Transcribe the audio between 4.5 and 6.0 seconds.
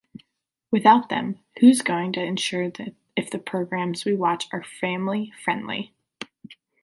are family-friendly?